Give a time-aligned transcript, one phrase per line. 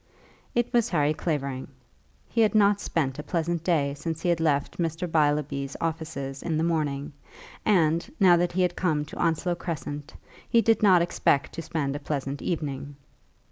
[0.55, 1.67] It was Harry Clavering.
[2.27, 5.07] He had not spent a pleasant day since he had left Mr.
[5.07, 7.13] Beilby's offices in the morning,
[7.67, 10.15] and, now that he had come to Onslow Crescent,
[10.49, 12.95] he did not expect to spend a pleasant evening.